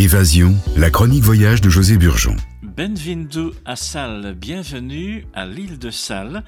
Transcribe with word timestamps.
Évasion, 0.00 0.56
la 0.78 0.88
chronique 0.88 1.24
voyage 1.24 1.60
de 1.60 1.68
José 1.68 1.98
Burgeon. 1.98 2.34
Benvindo 2.62 3.52
à 3.66 3.76
Salles, 3.76 4.34
bienvenue 4.34 5.26
à 5.34 5.44
l'île 5.44 5.78
de 5.78 5.90
Salles, 5.90 6.42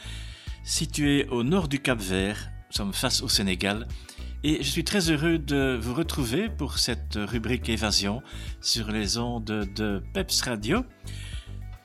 située 0.65 1.27
au 1.29 1.43
nord 1.43 1.69
du 1.69 1.79
Cap 1.79 2.01
Vert. 2.01 2.49
Nous 2.71 2.77
sommes 2.79 2.95
face 2.95 3.21
au 3.21 3.29
Sénégal 3.29 3.87
et 4.43 4.63
je 4.63 4.69
suis 4.71 4.85
très 4.85 5.11
heureux 5.11 5.37
de 5.37 5.79
vous 5.79 5.93
retrouver 5.93 6.49
pour 6.49 6.79
cette 6.79 7.19
rubrique 7.19 7.69
Évasion 7.69 8.23
sur 8.63 8.91
les 8.91 9.19
ondes 9.19 9.45
de 9.45 10.03
Peps 10.15 10.41
Radio. 10.41 10.87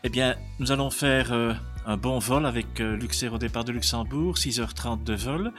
Eh 0.06 0.10
bien, 0.10 0.38
nous 0.60 0.72
allons 0.72 0.90
faire 0.90 1.34
euh, 1.34 1.54
un 1.86 1.98
bon 1.98 2.18
vol 2.18 2.46
avec 2.46 2.80
euh, 2.80 2.96
Luxair 2.96 3.34
au 3.34 3.38
départ 3.38 3.66
de 3.66 3.74
Luxembourg, 3.74 4.36
6h30 4.36 5.04
de 5.04 5.16
vol, 5.16 5.52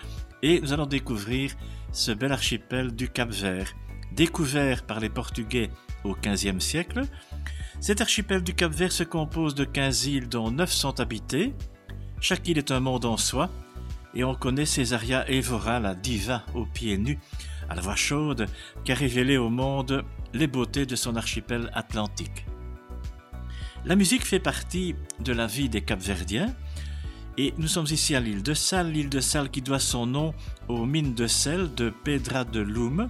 et 0.42 0.58
nous 0.62 0.72
allons 0.72 0.86
découvrir 0.86 1.52
ce 1.92 2.12
bel 2.12 2.32
archipel 2.32 2.94
du 2.94 3.10
Cap 3.10 3.30
Vert, 3.30 3.74
découvert 4.12 4.86
par 4.86 5.00
les 5.00 5.10
Portugais 5.10 5.68
au 6.08 6.16
XVe 6.20 6.60
siècle. 6.60 7.02
Cet 7.80 8.00
archipel 8.00 8.42
du 8.42 8.54
Cap 8.54 8.72
Vert 8.72 8.92
se 8.92 9.04
compose 9.04 9.54
de 9.54 9.64
15 9.64 10.06
îles 10.06 10.28
dont 10.28 10.50
9 10.50 10.72
sont 10.72 11.00
habitées. 11.00 11.54
Chaque 12.20 12.48
île 12.48 12.58
est 12.58 12.72
un 12.72 12.80
monde 12.80 13.04
en 13.04 13.16
soi, 13.16 13.50
et 14.14 14.24
on 14.24 14.34
connaît 14.34 14.66
Césaria 14.66 15.28
Evora, 15.30 15.78
la 15.78 15.94
diva 15.94 16.44
aux 16.54 16.66
pieds 16.66 16.98
nus, 16.98 17.18
à 17.68 17.76
la 17.76 17.80
voix 17.80 17.94
chaude, 17.94 18.46
qui 18.84 18.92
a 18.92 18.96
révélé 18.96 19.36
au 19.36 19.50
monde 19.50 20.04
les 20.32 20.48
beautés 20.48 20.86
de 20.86 20.96
son 20.96 21.14
archipel 21.14 21.70
atlantique. 21.74 22.46
La 23.84 23.94
musique 23.94 24.26
fait 24.26 24.40
partie 24.40 24.96
de 25.20 25.32
la 25.32 25.46
vie 25.46 25.68
des 25.68 25.82
Capverdiens, 25.82 26.52
et 27.36 27.54
nous 27.56 27.68
sommes 27.68 27.86
ici 27.88 28.16
à 28.16 28.20
l'île 28.20 28.42
de 28.42 28.54
Salles, 28.54 28.90
l'île 28.90 29.08
de 29.08 29.20
Salles 29.20 29.50
qui 29.50 29.62
doit 29.62 29.78
son 29.78 30.06
nom 30.06 30.34
aux 30.66 30.84
mines 30.84 31.14
de 31.14 31.28
sel 31.28 31.72
de 31.76 31.90
Pedra 31.90 32.42
de 32.42 32.58
Loum. 32.58 33.08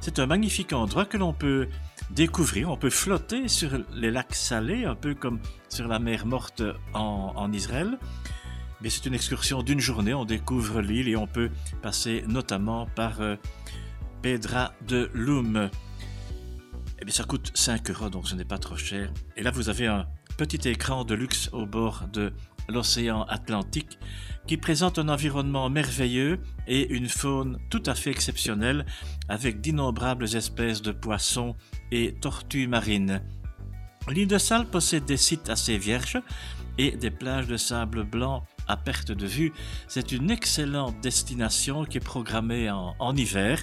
C'est 0.00 0.18
un 0.18 0.26
magnifique 0.26 0.72
endroit 0.72 1.04
que 1.04 1.16
l'on 1.16 1.32
peut 1.32 1.68
découvrir, 2.10 2.70
on 2.70 2.76
peut 2.76 2.90
flotter 2.90 3.48
sur 3.48 3.70
les 3.94 4.10
lacs 4.10 4.34
salés, 4.34 4.84
un 4.84 4.94
peu 4.94 5.14
comme 5.14 5.40
sur 5.68 5.88
la 5.88 5.98
mer 5.98 6.26
morte 6.26 6.62
en, 6.94 7.52
Israël. 7.52 7.98
Mais 8.80 8.90
c'est 8.90 9.06
une 9.06 9.14
excursion 9.14 9.62
d'une 9.62 9.80
journée, 9.80 10.14
on 10.14 10.24
découvre 10.24 10.80
l'île 10.80 11.08
et 11.08 11.16
on 11.16 11.26
peut 11.26 11.50
passer 11.82 12.24
notamment 12.28 12.86
par 12.86 13.20
euh, 13.20 13.36
Pedra 14.22 14.72
de 14.86 15.10
Loum. 15.14 15.68
Eh 17.00 17.04
bien, 17.04 17.14
ça 17.14 17.24
coûte 17.24 17.50
5 17.54 17.90
euros, 17.90 18.08
donc 18.08 18.28
ce 18.28 18.34
n'est 18.34 18.44
pas 18.44 18.58
trop 18.58 18.76
cher. 18.76 19.12
Et 19.36 19.42
là, 19.42 19.50
vous 19.50 19.68
avez 19.68 19.86
un 19.86 20.06
petit 20.36 20.68
écran 20.68 21.04
de 21.04 21.14
luxe 21.14 21.50
au 21.52 21.66
bord 21.66 22.04
de 22.12 22.32
l'océan 22.68 23.22
Atlantique 23.24 23.98
qui 24.46 24.56
présente 24.56 24.98
un 24.98 25.08
environnement 25.08 25.68
merveilleux 25.68 26.40
et 26.66 26.88
une 26.88 27.08
faune 27.08 27.58
tout 27.70 27.82
à 27.86 27.94
fait 27.94 28.10
exceptionnelle 28.10 28.86
avec 29.28 29.60
d'innombrables 29.60 30.36
espèces 30.36 30.80
de 30.80 30.92
poissons 30.92 31.54
et 31.92 32.14
tortues 32.14 32.66
marines. 32.66 33.22
L'île 34.08 34.28
de 34.28 34.38
Salles 34.38 34.70
possède 34.70 35.04
des 35.04 35.18
sites 35.18 35.50
assez 35.50 35.76
vierges 35.76 36.22
et 36.78 36.92
des 36.92 37.10
plages 37.10 37.46
de 37.46 37.58
sable 37.58 38.04
blanc 38.04 38.44
à 38.68 38.76
perte 38.76 39.12
de 39.12 39.26
vue. 39.26 39.52
C'est 39.86 40.12
une 40.12 40.30
excellente 40.30 41.00
destination 41.00 41.84
qui 41.84 41.98
est 41.98 42.04
programmée 42.04 42.70
en, 42.70 43.16
hiver 43.16 43.62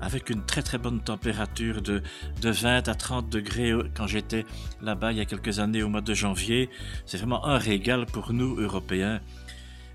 avec 0.00 0.30
une 0.30 0.44
très 0.44 0.62
très 0.62 0.78
bonne 0.78 1.00
température 1.00 1.82
de, 1.82 2.02
de 2.40 2.50
20 2.50 2.88
à 2.88 2.94
30 2.94 3.28
degrés 3.28 3.72
quand 3.94 4.06
j'étais 4.06 4.44
là-bas 4.82 5.12
il 5.12 5.18
y 5.18 5.20
a 5.20 5.24
quelques 5.24 5.58
années 5.58 5.82
au 5.82 5.88
mois 5.88 6.00
de 6.00 6.14
janvier. 6.14 6.70
C'est 7.06 7.18
vraiment 7.18 7.44
un 7.46 7.58
régal 7.58 8.06
pour 8.06 8.32
nous 8.32 8.60
Européens. 8.60 9.20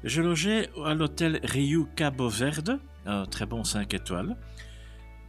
Je 0.03 0.21
logeais 0.21 0.69
à 0.83 0.95
l'hôtel 0.95 1.39
Rio 1.43 1.87
Cabo 1.95 2.27
Verde, 2.27 2.79
un 3.05 3.25
très 3.25 3.45
bon 3.45 3.63
5 3.63 3.93
étoiles. 3.93 4.35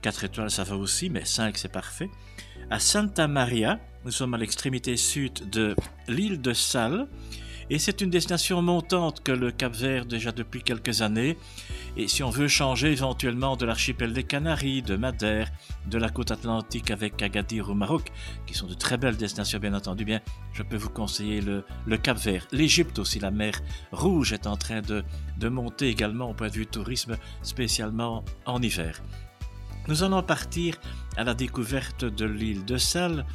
4 0.01 0.25
étoiles 0.25 0.51
ça 0.51 0.65
va 0.65 0.77
aussi, 0.77 1.11
mais 1.11 1.25
5 1.25 1.57
c'est 1.59 1.71
parfait. 1.71 2.11
À 2.71 2.79
Santa 2.79 3.29
Maria, 3.29 3.79
nous 4.05 4.11
sommes 4.11 4.35
à 4.35 4.39
l'extrémité 4.39 4.97
sud 4.97 5.51
de 5.51 5.77
l'île 6.09 6.41
de 6.41 6.53
Salles. 6.55 7.07
Et 7.71 7.79
c'est 7.79 8.01
une 8.01 8.11
destination 8.11 8.61
montante 8.63 9.23
que 9.23 9.33
le 9.33 9.51
Cap 9.51 9.75
Vert 9.75 10.05
déjà 10.05 10.33
depuis 10.33 10.63
quelques 10.63 11.03
années. 11.03 11.39
Et 11.97 12.09
si 12.09 12.23
on 12.23 12.31
veut 12.31 12.49
changer 12.49 12.93
éventuellement 12.93 13.57
de 13.57 13.67
l'archipel 13.67 14.13
des 14.13 14.25
Canaries, 14.25 14.83
de 14.83 14.97
Madère, 14.97 15.51
de 15.87 15.99
la 15.99 16.09
côte 16.09 16.31
atlantique 16.31 16.91
avec 16.91 17.23
Agadir 17.23 17.71
au 17.71 17.75
Maroc, 17.75 18.11
qui 18.47 18.55
sont 18.55 18.67
de 18.67 18.75
très 18.75 18.97
belles 18.97 19.17
destinations 19.17 19.59
bien 19.59 19.75
entendu, 19.75 20.05
bien, 20.05 20.21
je 20.53 20.63
peux 20.63 20.77
vous 20.77 20.91
conseiller 20.91 21.41
le, 21.41 21.65
Cap 21.99 22.19
Vert. 22.19 22.47
L'Égypte 22.53 22.99
aussi, 22.99 23.21
la 23.21 23.31
mer 23.31 23.61
Rouge 23.93 24.33
est 24.33 24.47
en 24.47 24.57
train 24.57 24.81
de, 24.81 25.05
de 25.39 25.49
monter 25.49 25.89
également 25.89 26.31
au 26.31 26.35
point 26.35 26.49
de 26.49 26.55
vue 26.55 26.67
tourisme, 26.67 27.17
spécialement 27.43 28.25
en 28.47 28.61
hiver. 28.61 29.03
Nous 29.89 30.03
allons 30.03 30.23
partir 30.23 30.77
à 31.17 31.25
la 31.25 31.35
découverte 31.35 32.05
de 32.05 32.25
l'île 32.25 32.65
de 32.65 32.77
Salles 32.77 33.27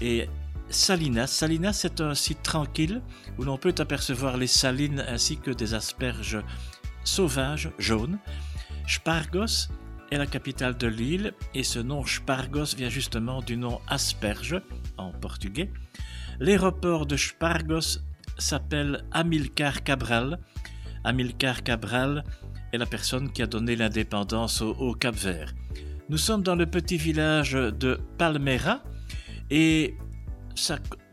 et 0.00 0.28
Salinas. 0.68 1.26
Salinas, 1.28 1.74
c'est 1.74 2.00
un 2.00 2.14
site 2.14 2.42
tranquille 2.42 3.02
où 3.38 3.44
l'on 3.44 3.58
peut 3.58 3.74
apercevoir 3.78 4.36
les 4.36 4.46
salines 4.46 5.04
ainsi 5.08 5.36
que 5.36 5.50
des 5.50 5.74
asperges 5.74 6.38
sauvages 7.04 7.70
jaunes. 7.78 8.18
Spargos 8.86 9.68
est 10.10 10.18
la 10.18 10.26
capitale 10.26 10.76
de 10.76 10.86
l'île 10.86 11.32
et 11.54 11.62
ce 11.62 11.78
nom 11.78 12.04
Spargos 12.04 12.76
vient 12.76 12.88
justement 12.88 13.40
du 13.40 13.56
nom 13.56 13.80
asperge 13.88 14.60
en 14.98 15.12
portugais. 15.12 15.70
L'aéroport 16.40 17.06
de 17.06 17.16
Spargos 17.16 18.00
s'appelle 18.38 19.04
Amilcar 19.12 19.82
Cabral. 19.82 20.38
Amilcar 21.04 21.62
Cabral 21.62 22.24
est 22.72 22.78
la 22.78 22.86
personne 22.86 23.30
qui 23.30 23.42
a 23.42 23.46
donné 23.46 23.76
l'indépendance 23.76 24.62
au, 24.62 24.94
Cap 24.94 25.14
Vert. 25.14 25.52
Nous 26.08 26.18
sommes 26.18 26.42
dans 26.42 26.56
le 26.56 26.66
petit 26.66 26.96
village 26.96 27.52
de 27.52 28.00
Palmera 28.18 28.82
et 29.50 29.96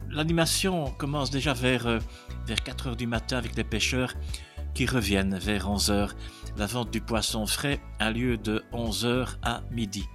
l'animation 0.09 0.91
commence 0.91 1.29
déjà 1.29 1.53
vers, 1.53 1.87
euh, 1.87 1.99
vers 2.45 2.61
4 2.63 2.87
heures 2.87 2.95
du 2.95 3.07
matin 3.07 3.37
avec 3.37 3.55
les 3.55 3.63
pêcheurs 3.63 4.13
qui 4.73 4.85
reviennent 4.85 5.37
vers 5.37 5.69
11 5.69 5.91
heures. 5.91 6.15
La 6.57 6.65
vente 6.65 6.91
du 6.91 7.01
poisson 7.01 7.45
frais 7.45 7.79
a 7.99 8.11
lieu 8.11 8.37
de 8.37 8.63
11 8.71 9.05
heures 9.05 9.37
à 9.43 9.61
midi. 9.71 10.05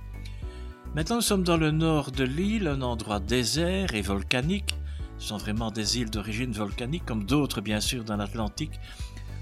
Maintenant, 0.95 1.17
nous 1.17 1.23
sommes 1.23 1.43
dans 1.43 1.57
le 1.57 1.71
nord 1.71 2.13
de 2.13 2.25
l'île, 2.25 2.69
un 2.69 2.83
endroit 2.83 3.19
désert 3.19 3.95
et 3.95 4.03
volcanique. 4.03 4.77
Ce 5.19 5.29
sont 5.29 5.39
vraiment 5.39 5.71
des 5.71 5.99
îles 5.99 6.11
d'origine 6.11 6.53
volcanique, 6.53 7.05
comme 7.05 7.25
d'autres 7.25 7.61
bien 7.61 7.81
sûr 7.81 8.05
dans 8.05 8.17
l'Atlantique. 8.17 8.79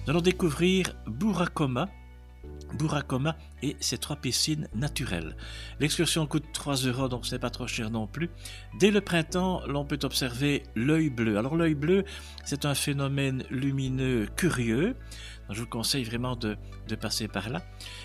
Nous 0.05 0.11
allons 0.11 0.21
découvrir 0.21 0.95
Buracoma, 1.07 1.89
Buracoma 2.79 3.37
et 3.63 3.77
ses 3.81 3.99
trois 3.99 4.17
piscines 4.17 4.69
naturelles. 4.75 5.37
L'excursion 5.81 6.27
coûte 6.27 6.45
3 6.53 6.77
euros, 6.87 7.09
donc 7.09 7.27
ce 7.27 7.35
n'est 7.35 7.39
pas 7.39 7.51
trop 7.51 7.67
cher 7.67 7.91
non 7.91 8.07
plus. 8.07 8.31
Dès 8.79 8.91
le 8.91 9.01
printemps, 9.01 9.63
l'on 9.67 9.85
peut 9.85 9.99
observer 10.03 10.63
l'œil 10.75 11.11
bleu. 11.11 11.39
Alors 11.39 11.57
l'œil 11.57 11.75
bleu, 11.75 12.05
c'est 12.45 12.65
un 12.65 12.75
phénomène 12.75 13.45
lumineux 13.51 14.29
curieux. 14.37 14.97
je 15.51 15.61
vous 15.61 15.67
conseille 15.67 16.05
vraiment 16.05 16.37
de, 16.37 16.57
de 16.89 16.95
passer 16.95 17.29
par 17.29 17.49
là. 17.51 17.63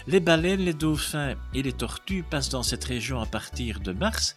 Les 0.07 0.19
baleines, 0.19 0.61
les 0.61 0.73
dauphins 0.73 1.35
et 1.53 1.63
les 1.63 1.73
tortues 1.73 2.23
passent 2.23 2.49
dans 2.49 2.63
cette 2.63 2.83
région 2.83 3.21
à 3.21 3.25
partir 3.25 3.79
de 3.79 3.93
mars. 3.93 4.35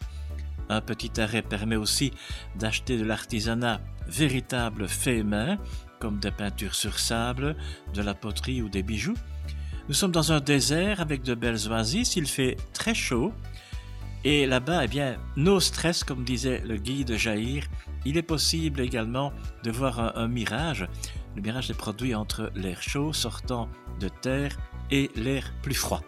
Un 0.69 0.81
petit 0.81 1.21
arrêt 1.21 1.43
permet 1.43 1.75
aussi 1.75 2.13
d'acheter 2.55 2.97
de 2.97 3.05
l'artisanat 3.05 3.81
véritable 4.07 4.89
fait 4.89 5.25
main, 5.25 5.59
comme 5.99 6.19
des 6.21 6.31
peintures 6.31 6.75
sur 6.75 6.99
sable, 6.99 7.57
de 7.93 8.03
la 8.03 8.15
poterie 8.15 8.63
ou 8.63 8.69
des 8.69 8.83
bijoux. 8.83 9.17
Nous 9.91 9.95
sommes 9.95 10.13
dans 10.13 10.31
un 10.31 10.39
désert 10.39 11.01
avec 11.01 11.25
de 11.25 11.35
belles 11.35 11.67
oasis, 11.69 12.15
il 12.15 12.29
fait 12.29 12.57
très 12.73 12.95
chaud. 12.95 13.33
Et 14.23 14.47
là-bas, 14.47 14.85
eh 14.85 14.87
bien, 14.87 15.17
no 15.35 15.59
stress, 15.59 16.05
comme 16.05 16.23
disait 16.23 16.63
le 16.65 16.77
guide 16.77 17.17
Jair. 17.17 17.65
Il 18.05 18.17
est 18.17 18.23
possible 18.23 18.83
également 18.83 19.33
de 19.65 19.73
voir 19.73 20.17
un, 20.17 20.29
mirage. 20.29 20.87
Le 21.35 21.43
mirage 21.43 21.73
est 21.73 21.77
produit 21.77 22.15
entre 22.15 22.53
l'air 22.55 22.81
chaud 22.81 23.13
sortant 23.13 23.69
de 23.99 24.07
terre 24.07 24.57
et 24.93 25.11
l'air 25.17 25.53
plus 25.61 25.75
froid. 25.75 26.03